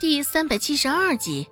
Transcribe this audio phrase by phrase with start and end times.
[0.00, 1.46] 第三百七十二集。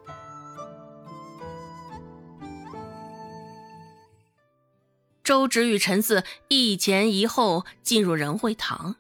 [5.23, 8.97] 周芷与陈四一前一后进入仁惠堂，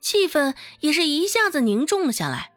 [0.00, 2.52] 气氛也是一下子凝重了下来。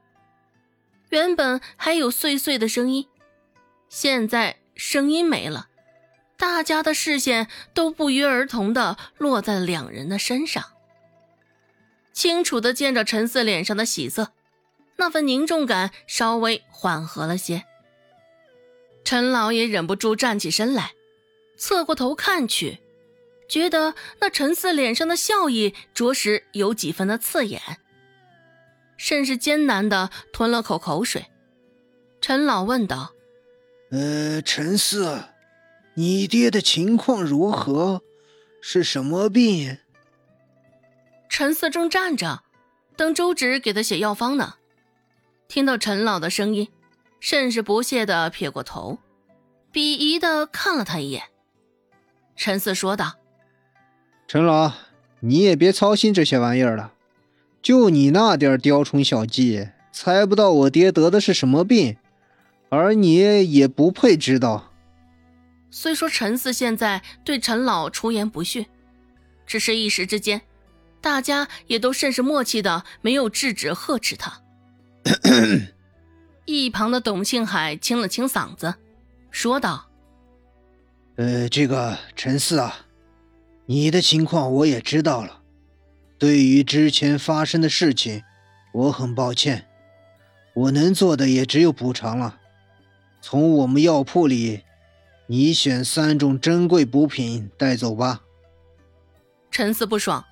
[1.10, 3.08] 原本还有碎碎的声音，
[3.90, 5.70] 现在声音没了，
[6.38, 10.64] 大家的视线都不约而同的落在两人的身上。
[12.14, 14.34] 清楚的见着陈四脸上的喜色，
[14.98, 17.64] 那份凝重感稍微缓和了些。
[19.04, 20.94] 陈老也忍不住站起身来，
[21.58, 22.80] 侧过头看去，
[23.48, 27.62] 觉得那陈四脸上的笑意着实有几分的刺眼，
[28.98, 31.26] 甚是艰难的吞了口口水。
[32.20, 33.14] 陈老问道
[33.92, 35.26] ：“呃，陈四，
[35.94, 38.02] 你爹的情况如何？
[38.62, 39.78] 是什么病？”
[41.30, 42.42] 陈四正站着，
[42.96, 44.56] 等周芷给他写药方呢。
[45.48, 46.68] 听到陈老的声音，
[47.20, 49.00] 甚是不屑的撇过头，
[49.72, 51.24] 鄙夷的看了他一眼。
[52.36, 53.14] 陈四说道
[54.28, 54.72] ：“陈老，
[55.22, 56.94] 你也别操心这些玩意儿了，
[57.62, 61.98] 就你那点雕虫小技，猜不到我爹得的是什么病，
[62.70, 64.72] 而你也不配知道。”
[65.72, 68.66] 虽说陈四现在对陈老出言不逊，
[69.46, 70.42] 只是一时之间。
[71.02, 74.42] 大家也都甚是默契的，没有制止呵斥他。
[76.46, 78.74] 一旁的董庆海清了清嗓子，
[79.30, 79.88] 说道
[81.18, 82.76] ：“呃，这个陈四啊，
[83.66, 85.42] 你的情况我也知道了。
[86.18, 88.24] 对于之前发生的事情，
[88.74, 89.68] 我很抱歉。
[90.54, 92.40] 我能做的也只有补偿了。
[93.22, 94.64] 从我们药铺里，
[95.28, 98.22] 你选三种珍贵补品带走吧。”
[99.52, 100.26] 陈四不爽。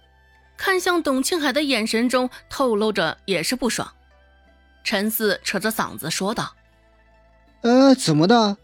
[0.56, 3.92] 看向董庆海的眼神中透露着也是不爽。
[4.84, 6.56] 陈四扯着嗓子说道
[7.62, 8.58] ：“呃，怎么的？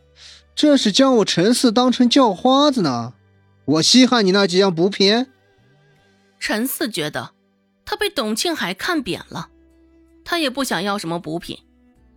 [0.54, 3.14] 这是将我陈四当成叫花子呢？
[3.66, 5.28] 我稀罕你那几样补品？”
[6.40, 7.32] 陈四觉得
[7.86, 9.50] 他被董庆海看扁了，
[10.26, 11.58] 他也不想要什么补品，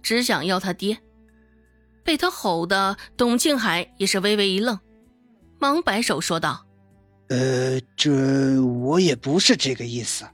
[0.03, 0.98] 只想要他爹。
[2.04, 4.78] 被他吼的董庆海也是微微一愣，
[5.60, 6.66] 忙摆手说道。
[7.28, 10.25] 呃，这我也不是这个意思，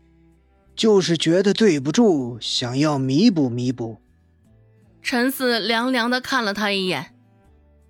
[0.79, 4.01] 就是觉得对不住，想要弥补弥补。
[5.03, 7.17] 陈四凉凉的看了他一眼，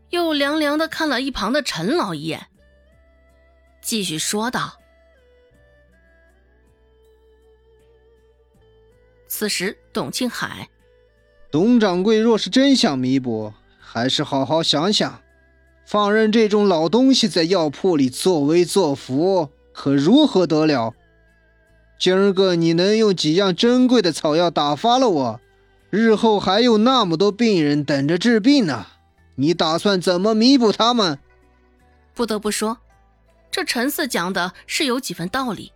[0.09, 2.47] 又凉凉的看了一旁的陈老一眼，
[3.83, 4.79] 继续说道
[9.29, 10.71] ：“此时，董庆海，
[11.51, 15.21] 董掌柜若是真想弥补，还是好好想想。”
[15.85, 20.95] 放任这种老东西在药铺里作威作福，可如何得了？
[21.99, 25.41] 今儿个你能用几样珍贵的草药打发了我，
[25.91, 28.87] 日后还有那么多病人等着治病呢。
[29.35, 31.19] 你打算怎么弥补他们？
[32.15, 32.79] 不得不说，
[33.51, 35.73] 这陈四讲的是有几分道理，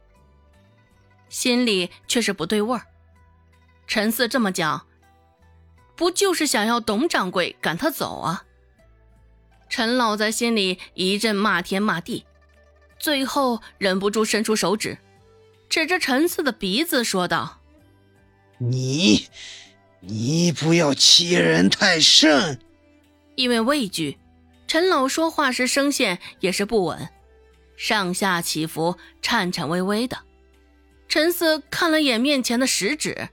[1.29, 2.83] 心里却是不对味儿。
[3.87, 4.87] 陈四这么讲，
[5.97, 8.45] 不就是想要董掌柜赶他走啊？
[9.69, 12.25] 陈老在心里一阵骂天骂地，
[12.99, 14.99] 最后忍不住伸出手指，
[15.73, 17.63] 指着陈四的鼻子说道
[18.61, 19.29] ：“你，
[20.01, 22.61] 你不要欺人太甚。”
[23.37, 24.19] 因为畏惧，
[24.67, 27.09] 陈老说话时声线也是不稳，
[27.75, 30.19] 上下起伏，颤颤巍巍的。
[31.09, 33.31] 陈四看了眼面前的食指，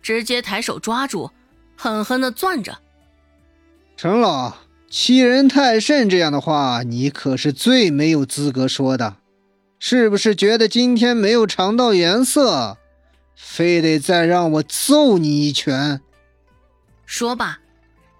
[0.00, 1.32] 直接抬手抓住，
[1.74, 2.78] 狠狠的攥着。
[3.96, 4.54] 陈老。
[4.88, 9.16] 欺人太甚这样的话，你可是最没有资格说的。
[9.84, 12.78] 是不是觉得今天没有尝到颜色，
[13.34, 16.00] 非得再让我揍你一拳？
[17.04, 17.58] 说吧，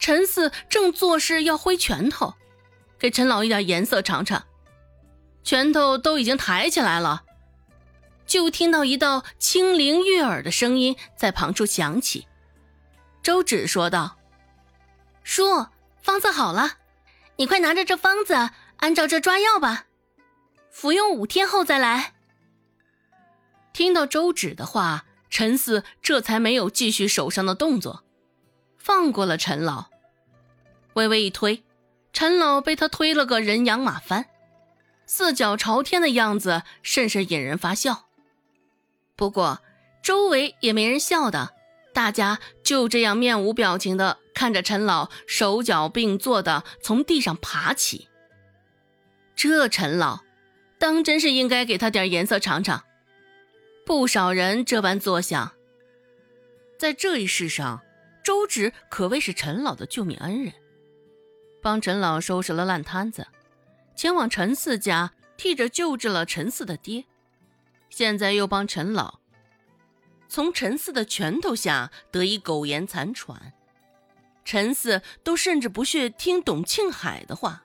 [0.01, 2.35] 陈四正作势要挥拳头，
[2.99, 4.43] 给陈老一点颜色尝尝。
[5.45, 7.23] 拳头都已经抬起来了，
[8.27, 12.27] 就听到一道清灵悦耳的声音在旁处响起。
[13.23, 14.17] 周芷说道
[15.23, 15.67] ：“叔。”
[16.03, 16.79] 方子好了，
[17.37, 18.35] 你快拿着这方子，
[18.79, 19.87] 按照这抓药吧，
[20.73, 22.15] 服用五天后再来。
[23.73, 28.03] 听到周芷的话，陈四这才没有继续手上的动作，
[28.79, 29.87] 放过了陈老。
[30.95, 31.63] 微微一推，
[32.13, 34.27] 陈老被他推了个人仰马翻，
[35.07, 38.07] 四脚朝天的样子甚是引人发笑。
[39.15, 39.61] 不过
[40.03, 41.55] 周围也没人笑的。
[41.95, 48.09] 大家就这样面无表情的看着陈老手脚并作的从地上爬起。
[49.37, 50.21] 这陈老，
[50.83, 52.83] 当真是应该给他点颜色尝尝。
[53.87, 55.53] 不少人这般作想。
[56.77, 57.81] 在这一世上，
[58.25, 60.53] 周芷可谓是陈老的救命恩人，
[61.63, 63.29] 帮陈老收拾了烂摊子，
[63.95, 67.05] 前往陈四家替着救治了陈四的爹，
[67.89, 69.21] 现在又帮陈老
[70.29, 73.53] 从陈四的拳头下得以苟延残喘。
[74.45, 77.63] 陈四都甚至不屑听董庆海的话，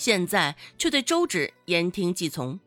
[0.00, 2.58] 现在却对周芷言听计从。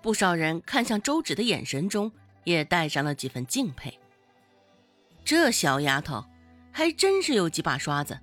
[0.00, 2.10] 不少人看向周芷的眼神中
[2.44, 4.00] 也带上了几分敬佩。
[5.26, 6.24] 这小丫头
[6.72, 8.18] 还真是有几把刷子，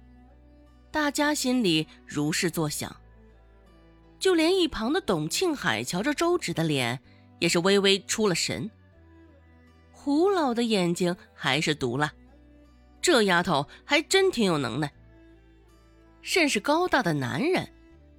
[0.89, 2.95] 大家心里如是作想。
[4.17, 6.99] 就连一旁的董庆海瞧着周芷的脸，
[7.37, 8.71] 也是微微出了神。
[9.91, 12.11] 胡老的眼睛还是毒了。
[12.99, 14.91] 这丫头还真挺有能耐，
[16.23, 17.69] 甚是高大的男人，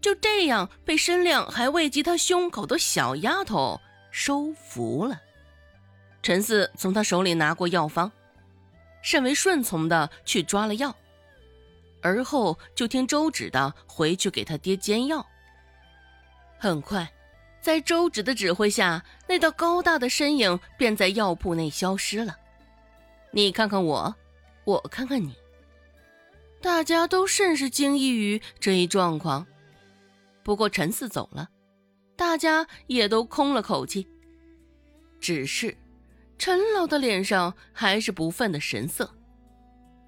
[0.04, 3.80] 就这样被身量还未及他胸口的小丫头
[4.10, 5.18] 收服了。
[6.22, 8.12] 陈四从他手里拿过药方，
[9.02, 10.94] 甚为顺从的去抓了药，
[12.02, 15.26] 而后就听周芷的回去给他爹煎药。
[16.58, 17.10] 很快，
[17.62, 22.36] 在周芷的指挥下，那道高大的身影便在药铺内消失了。
[23.30, 24.14] 你看看我。
[24.64, 25.34] 我看看你，
[26.60, 29.46] 大家都甚是惊异于这一状况。
[30.44, 31.48] 不过陈四走了，
[32.14, 34.06] 大家也都空了口气。
[35.20, 35.76] 只是
[36.38, 39.10] 陈老的脸上还是不忿的神色，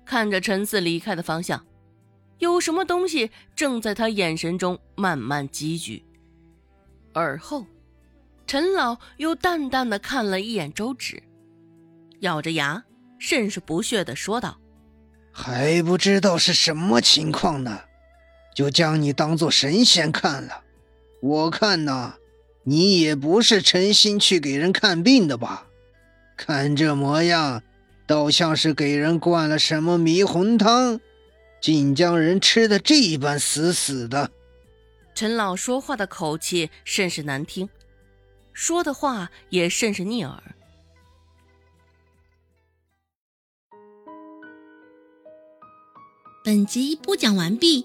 [0.05, 1.67] 看着陈四离开的方向，
[2.39, 6.05] 有什么东西正在他眼神中慢慢积聚。
[7.13, 7.67] 而后，
[8.47, 11.23] 陈老又淡淡的看了一眼周芷，
[12.21, 12.85] 咬着牙。
[13.19, 14.61] 甚是不屑的说道
[15.33, 17.81] ：“还不知道是什么情况呢，
[18.57, 20.63] 就将你当做神仙看了。
[21.21, 22.15] 我看呐，
[22.63, 25.67] 你也不是诚心去给人看病的吧？
[26.39, 27.63] 看这模样，
[28.07, 30.99] 倒像是给人灌了什么迷魂汤，
[31.61, 34.31] 竟将人吃的这般死死的。”
[35.15, 37.69] 陈老说话的口气甚是难听，
[38.55, 40.43] 说的话也甚是逆耳。
[46.43, 47.85] 本集播讲完毕，